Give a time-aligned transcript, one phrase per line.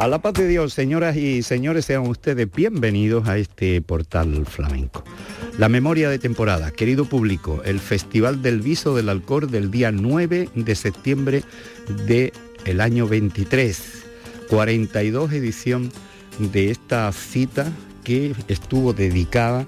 [0.00, 5.04] A la paz de Dios, señoras y señores, sean ustedes bienvenidos a este portal flamenco.
[5.58, 10.48] La memoria de temporada, querido público, el Festival del Viso del Alcor del día 9
[10.54, 11.42] de septiembre
[12.06, 14.04] del año 23,
[14.48, 15.92] 42 edición
[16.38, 17.70] de esta cita
[18.02, 19.66] que estuvo dedicada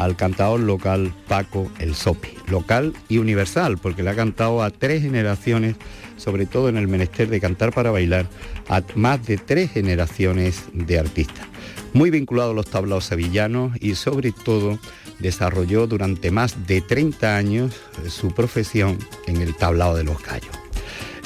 [0.00, 5.02] al cantador local Paco El Sopi, local y universal, porque le ha cantado a tres
[5.02, 5.76] generaciones
[6.20, 8.28] sobre todo en el menester de cantar para bailar,
[8.68, 11.46] a más de tres generaciones de artistas.
[11.92, 14.78] Muy vinculado a los tablaos sevillanos y sobre todo
[15.18, 20.54] desarrolló durante más de 30 años eh, su profesión en el tablao de los gallos.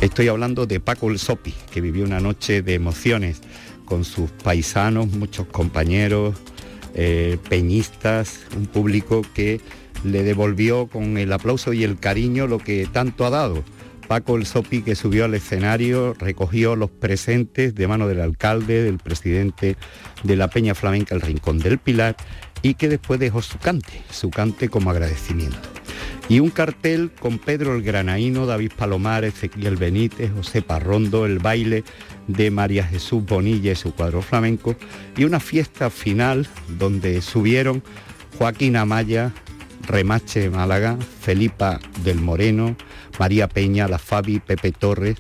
[0.00, 3.40] Estoy hablando de Paco el Sopi, que vivió una noche de emociones
[3.84, 6.34] con sus paisanos, muchos compañeros,
[6.94, 9.60] eh, peñistas, un público que
[10.04, 13.64] le devolvió con el aplauso y el cariño lo que tanto ha dado,
[14.06, 18.98] Paco el Sopi que subió al escenario, recogió los presentes de mano del alcalde, del
[18.98, 19.76] presidente
[20.22, 22.16] de la Peña Flamenca El Rincón del Pilar
[22.62, 25.73] y que después dejó su cante, su cante como agradecimiento.
[26.28, 31.84] Y un cartel con Pedro el Granaíno, David Palomar, Ezequiel Benítez, José Parrondo, el baile
[32.28, 34.74] de María Jesús Bonilla y su cuadro flamenco
[35.16, 37.82] y una fiesta final donde subieron
[38.38, 39.32] Joaquín Amaya,
[39.86, 42.74] Remache Málaga, Felipa del Moreno,
[43.18, 45.16] María Peña, La Fabi, Pepe Torres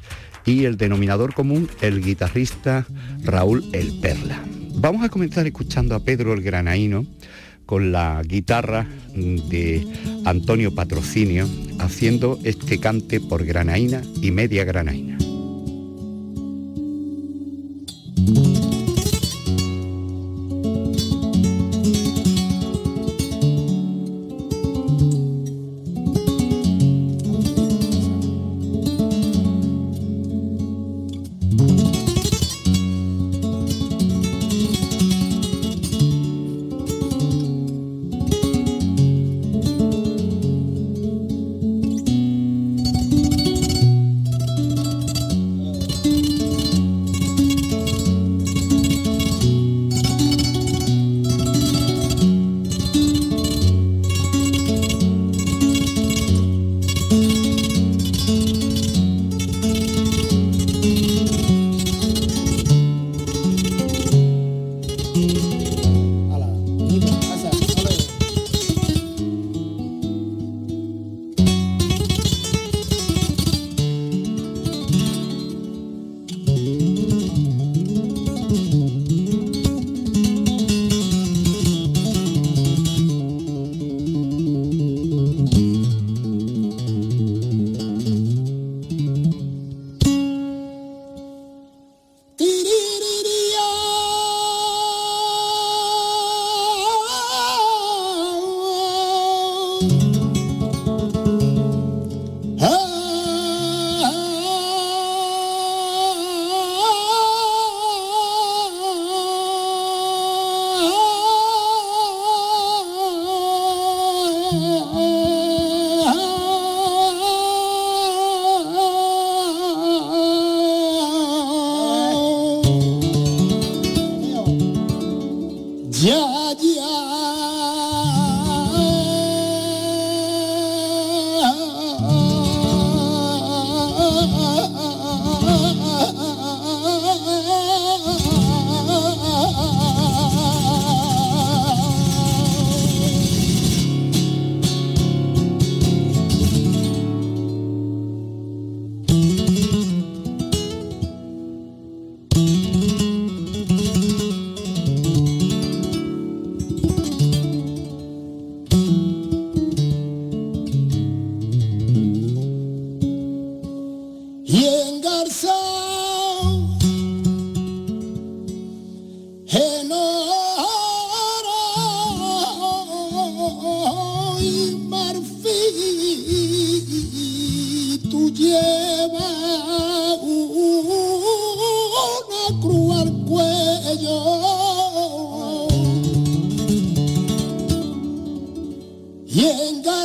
[0.46, 2.86] y el denominador común, el guitarrista
[3.22, 4.40] Raúl El Perla.
[4.76, 7.06] Vamos a comenzar escuchando a Pedro el Granaíno
[7.74, 8.86] con la guitarra
[9.16, 9.84] de
[10.24, 11.48] Antonio Patrocinio
[11.80, 15.18] haciendo este cante por granaína y media granaína.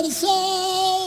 [0.05, 0.98] En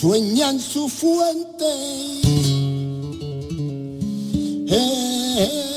[0.00, 1.66] sueñan su fuente.
[4.70, 5.67] Eh,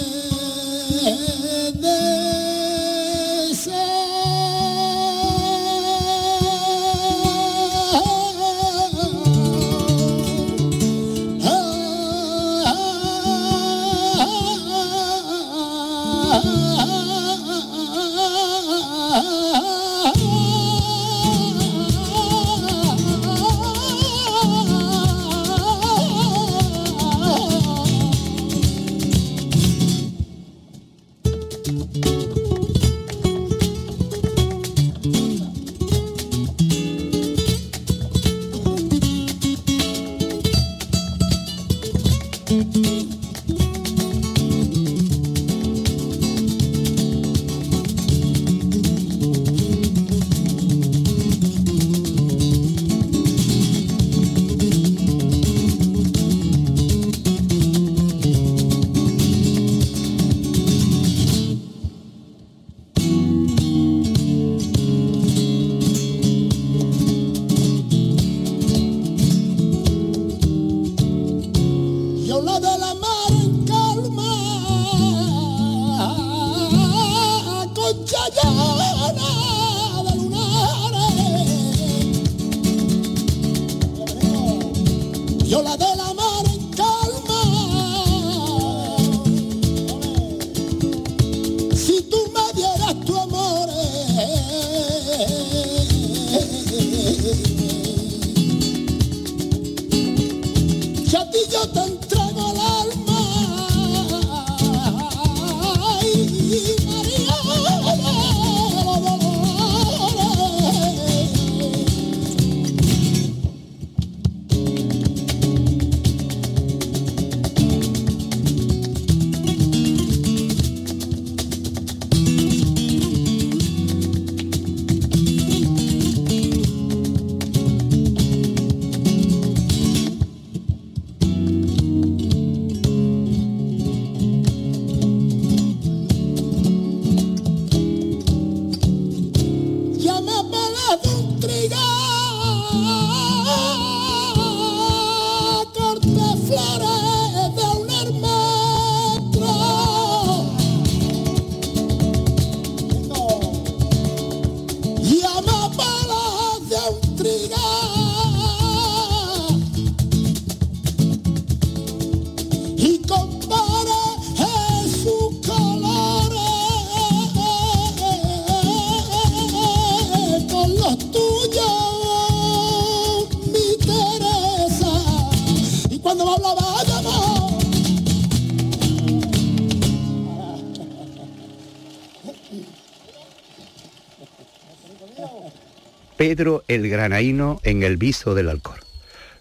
[186.41, 188.79] Pedro el Granaíno en el viso del Alcor.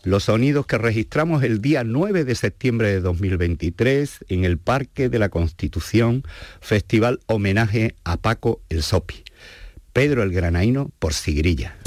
[0.02, 5.18] Los sonidos que registramos el día 9 de septiembre de 2023 en el Parque de
[5.18, 6.24] la Constitución,
[6.60, 9.24] festival homenaje a Paco el Sopi.
[9.94, 11.78] Pedro el Granaíno por Sigrilla.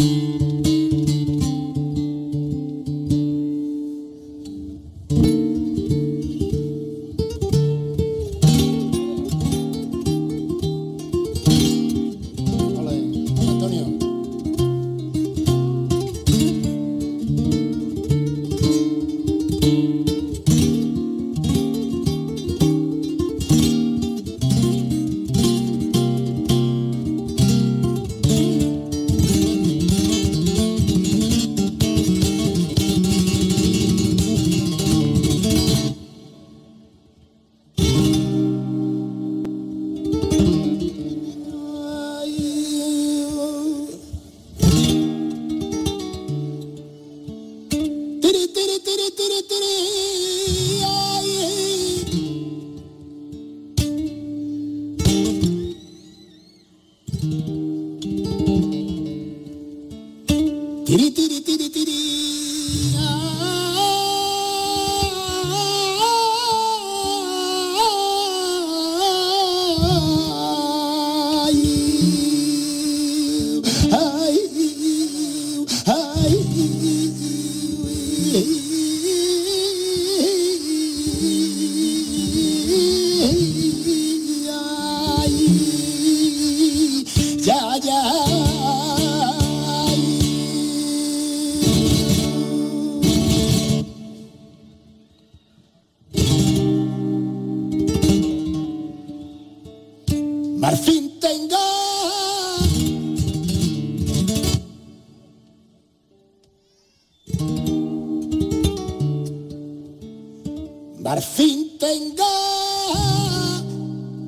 [111.13, 112.25] al fin tenga.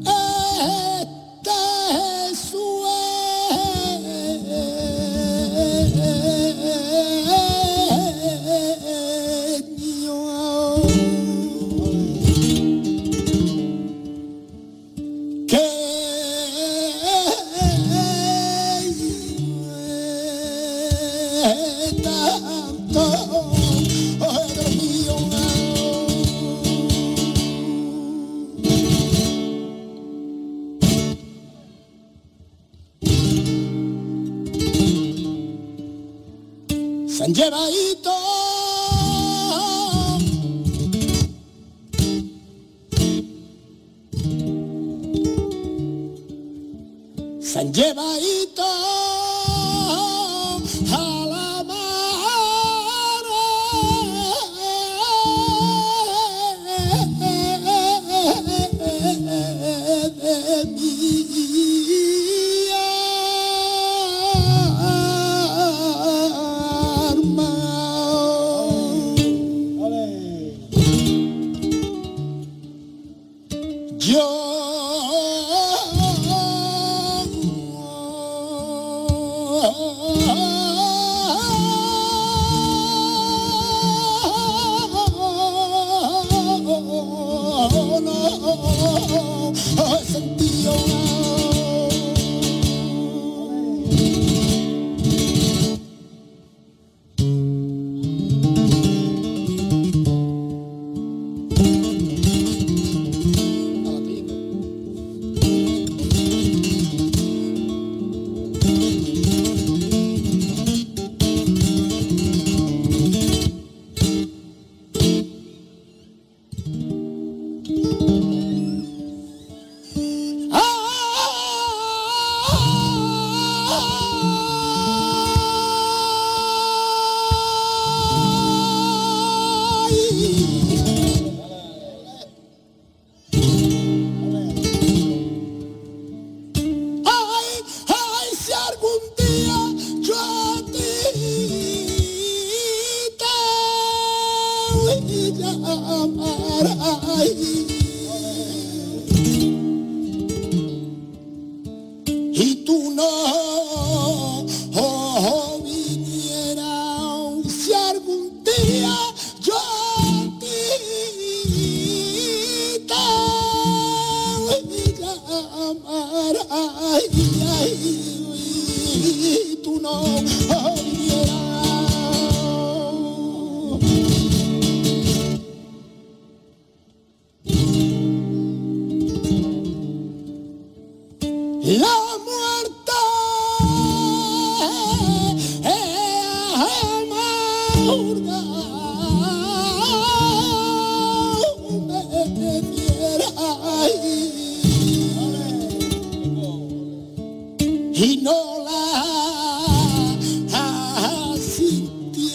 [0.05, 0.94] Eh,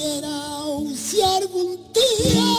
[0.01, 2.50] sintiera si algún día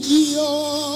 [0.00, 0.87] que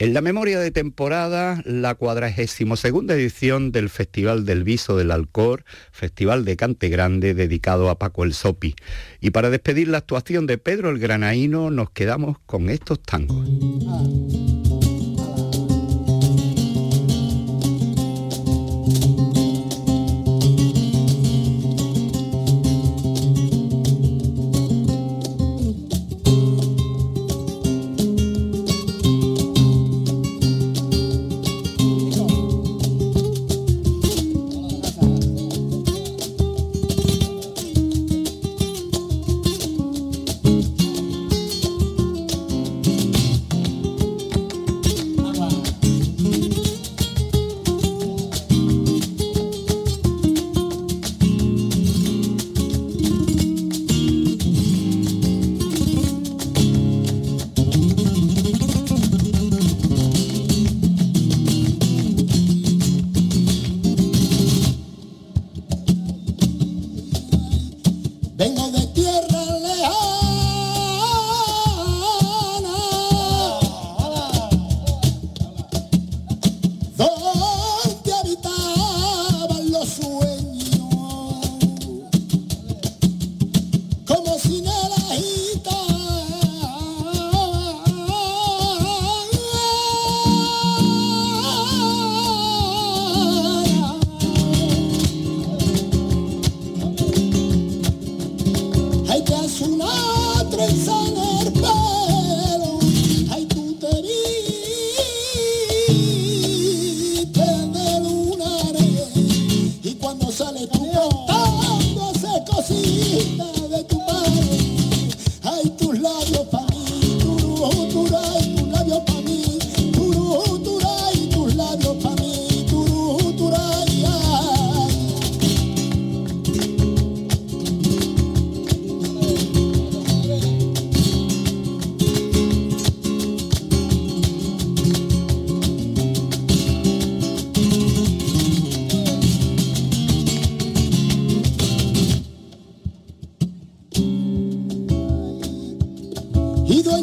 [0.00, 5.66] En la memoria de temporada, la cuadragésimo segunda edición del Festival del Viso del Alcor,
[5.92, 8.76] Festival de Cante Grande dedicado a Paco el Sopi.
[9.20, 13.46] Y para despedir la actuación de Pedro el Granaíno, nos quedamos con estos tangos.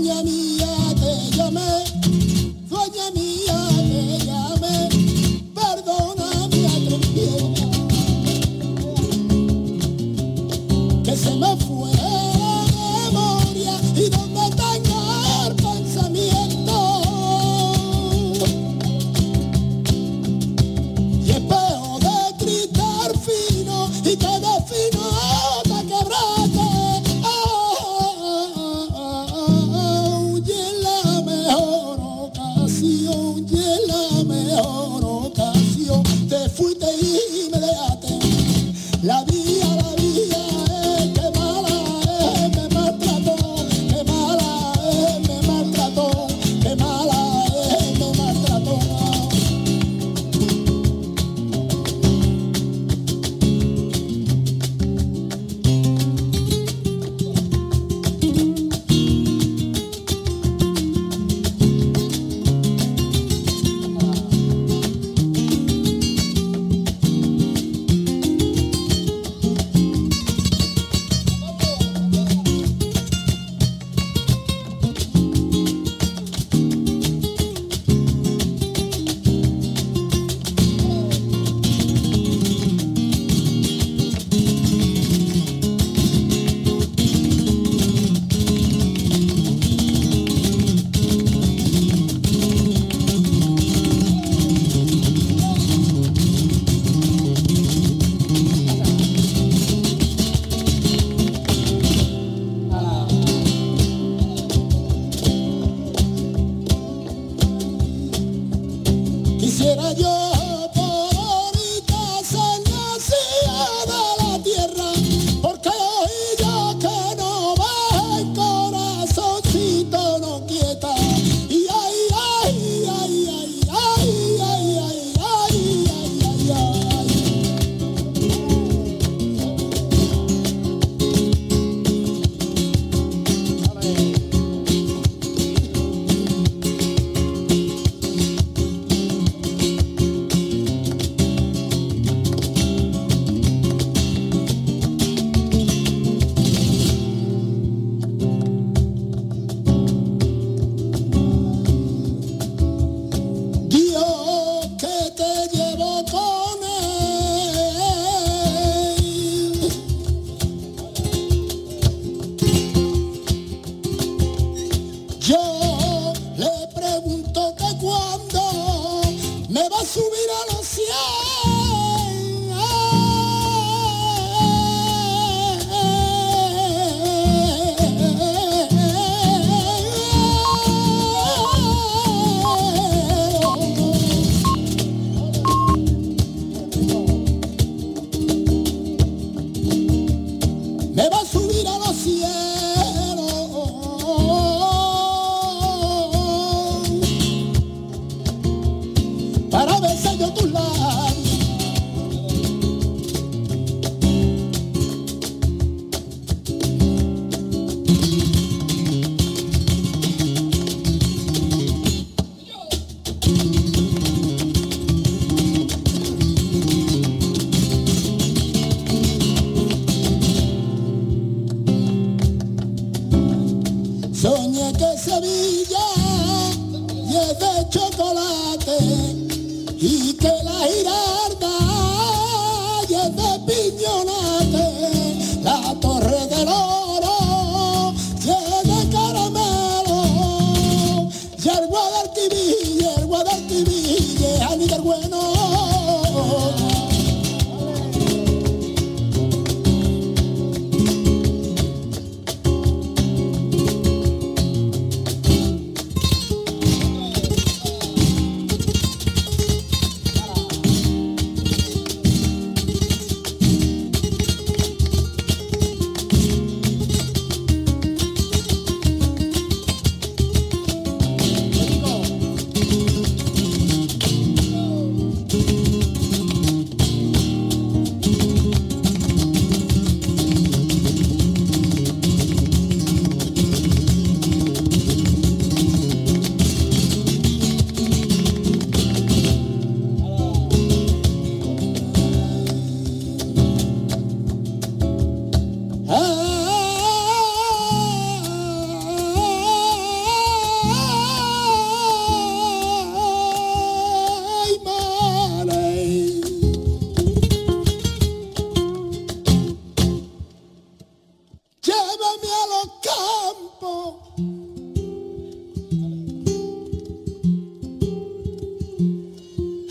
[0.08, 1.84] Mía te llamé,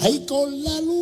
[0.06, 0.95] Ahí con la luz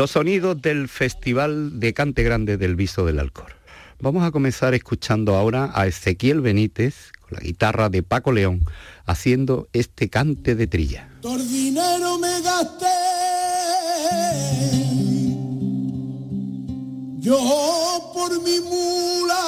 [0.00, 3.52] Los sonidos del Festival de Cante Grande del Viso del Alcor.
[4.00, 8.64] Vamos a comenzar escuchando ahora a Ezequiel Benítez con la guitarra de Paco León
[9.04, 11.10] haciendo este cante de trilla.
[11.22, 12.86] El dinero me gasté.
[17.18, 19.44] Yo por mi mula.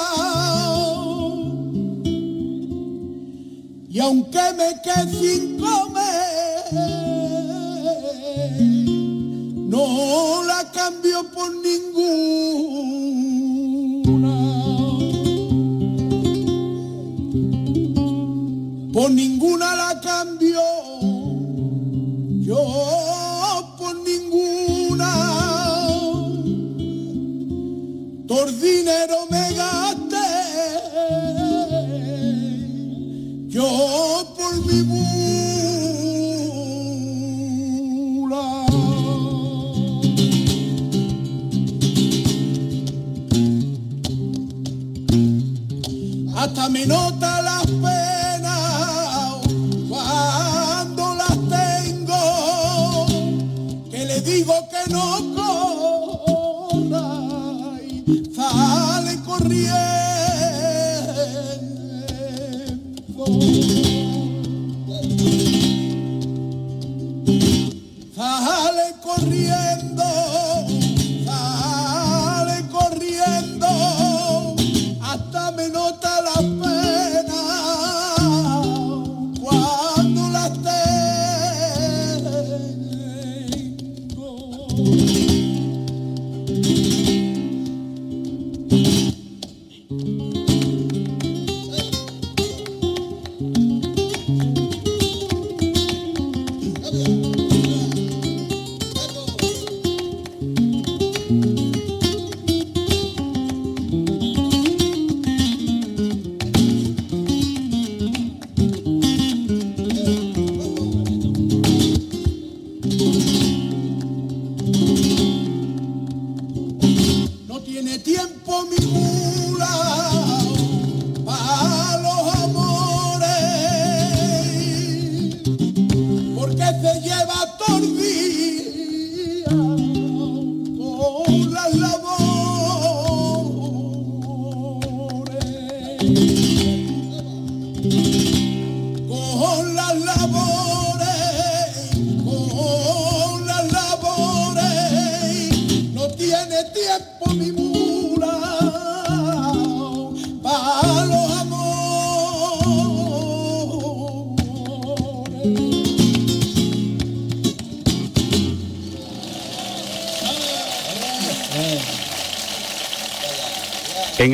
[3.89, 7.02] Y aunque me quede sin comer,
[9.73, 11.93] no la cambio por ninguna.
[18.93, 20.61] Por ninguna la cambio.
[22.49, 22.63] Yo
[23.79, 25.11] por ninguna.
[28.27, 30.29] Por dinero me gasté.
[33.47, 33.67] Yo
[34.37, 35.22] por mi mula.
[46.63, 47.62] Hasta me nota las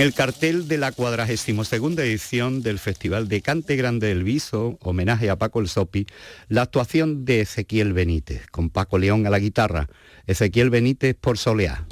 [0.10, 5.36] el cartel de la 42 edición del Festival de Cante Grande del Viso, homenaje a
[5.36, 6.08] Paco el Sopi,
[6.48, 9.88] la actuación de Ezequiel Benítez, con Paco León a la guitarra,
[10.26, 11.86] Ezequiel Benítez por Soleá.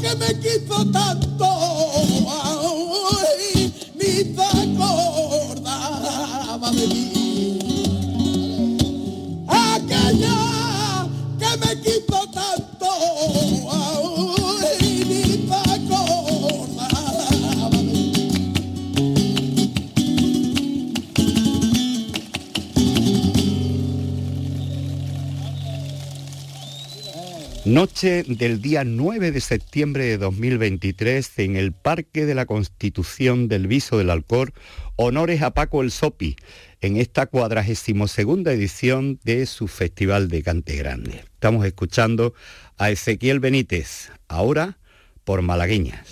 [0.00, 1.28] Que me quitó tanto,
[27.70, 33.68] Noche del día 9 de septiembre de 2023, en el Parque de la Constitución del
[33.68, 34.52] Viso del Alcor,
[34.96, 36.34] honores a Paco el Sopi,
[36.80, 38.18] en esta 42
[38.48, 41.22] edición de su Festival de Cante Grande.
[41.32, 42.34] Estamos escuchando
[42.76, 44.78] a Ezequiel Benítez, ahora
[45.22, 46.08] por Malagueñas.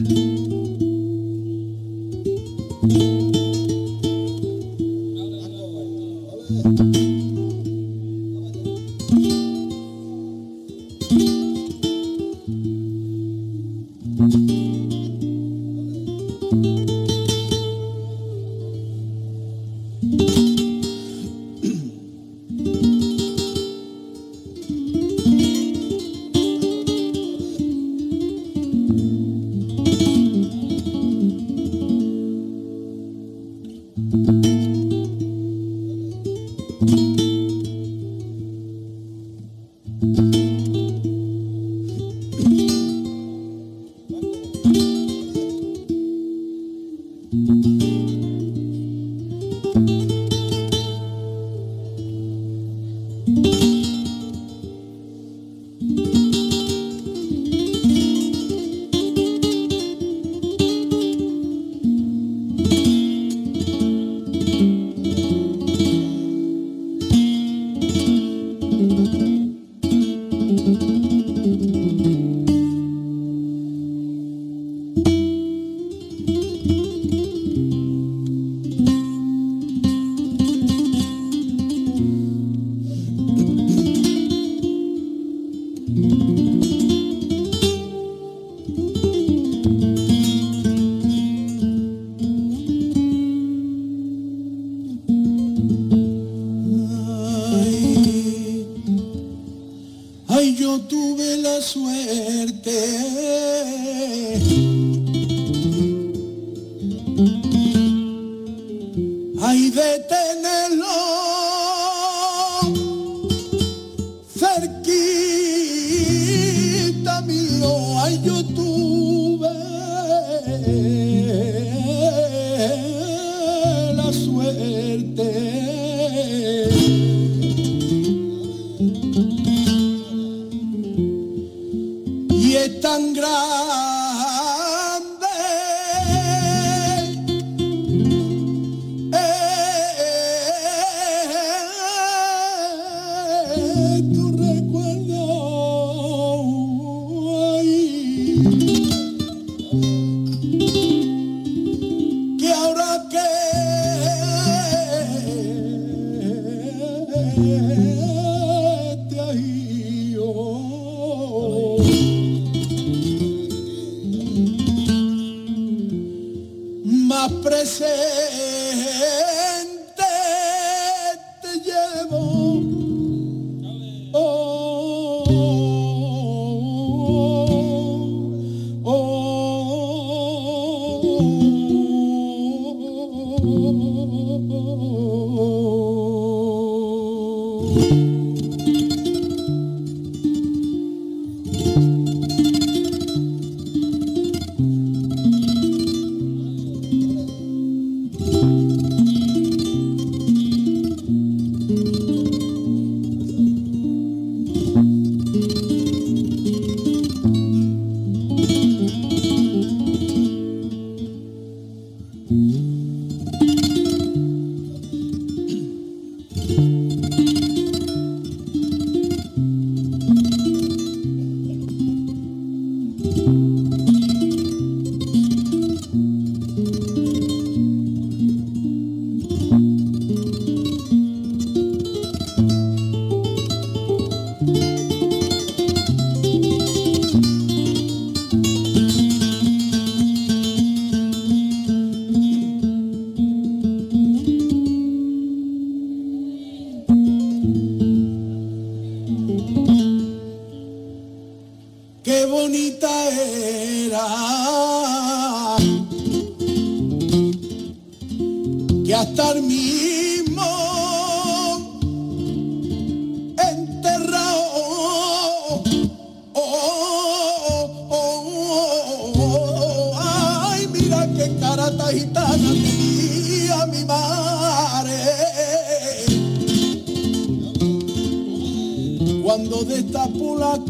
[166.84, 168.17] Más presente.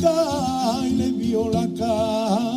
[0.00, 2.47] Y le vio la cara.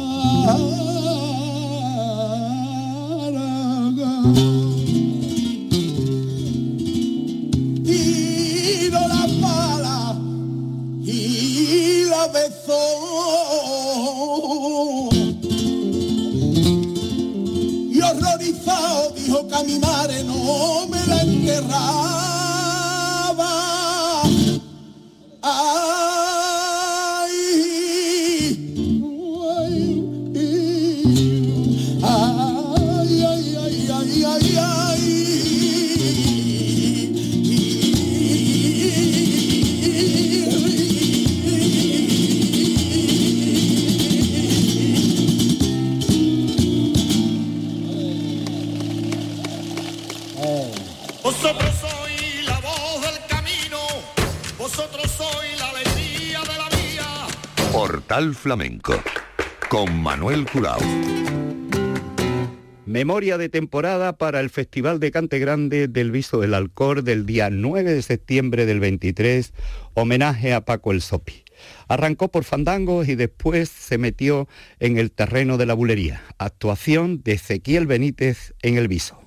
[58.51, 59.01] Flamenco
[59.69, 60.81] con Manuel Curao.
[62.85, 67.49] Memoria de temporada para el Festival de Cante Grande del Viso del Alcor del día
[67.49, 69.53] 9 de septiembre del 23,
[69.93, 71.45] homenaje a Paco el Sopi.
[71.87, 74.49] Arrancó por fandangos y después se metió
[74.81, 76.21] en el terreno de la bulería.
[76.37, 79.17] Actuación de Ezequiel Benítez en el Viso.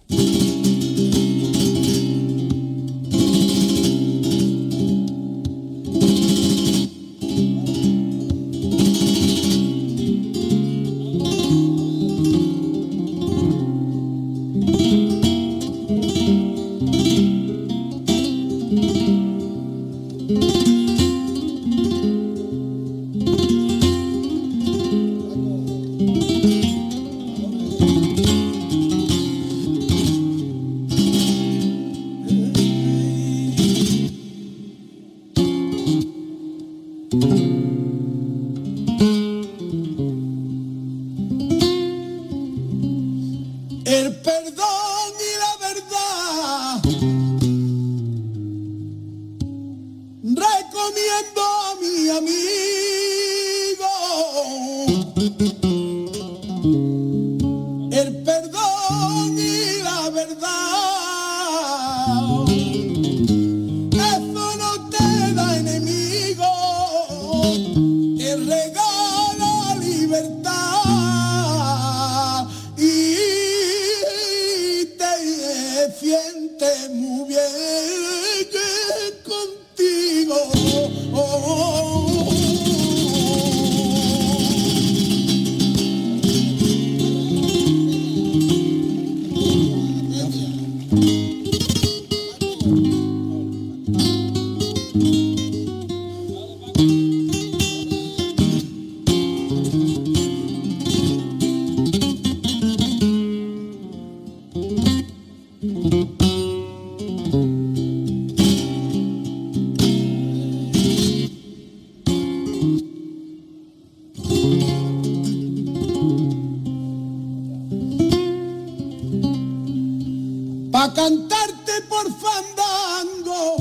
[120.94, 123.56] Cantarte por fandango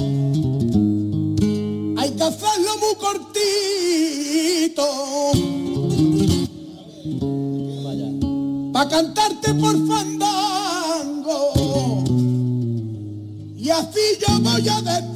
[1.98, 4.86] hay que hacerlo muy cortito.
[8.72, 11.54] Pa' cantarte por fandango
[13.58, 15.13] y así yo voy a decirlo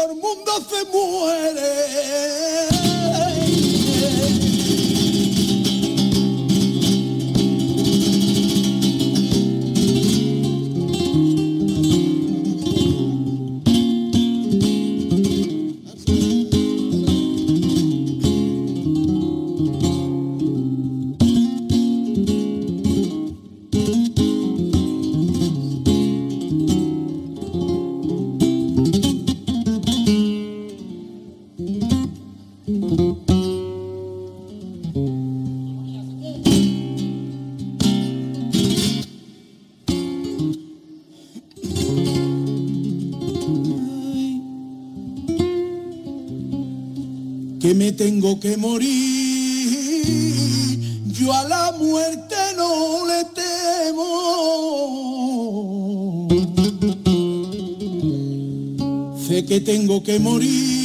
[0.00, 2.99] todo el mundo se muere.
[48.00, 48.88] tengo que morir,
[51.04, 54.06] yo a la muerte no le temo.
[59.28, 60.79] Sé que tengo que morir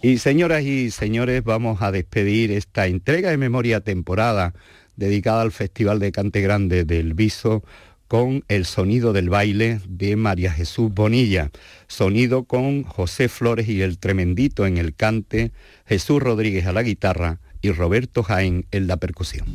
[0.00, 4.54] Y señoras y señores, vamos a despedir esta entrega de memoria temporada
[4.96, 7.64] dedicada al Festival de Cante Grande del Viso
[8.06, 11.50] con el sonido del baile de María Jesús Bonilla,
[11.88, 15.50] sonido con José Flores y el Tremendito en el cante,
[15.84, 19.46] Jesús Rodríguez a la guitarra y Roberto Jaén en la percusión.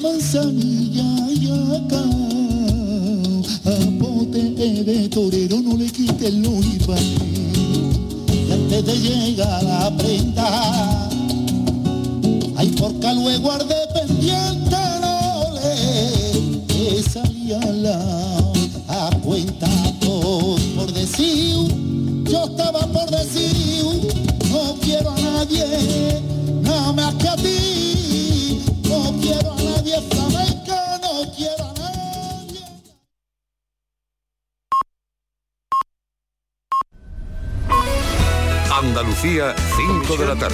[0.00, 0.75] 梦想你。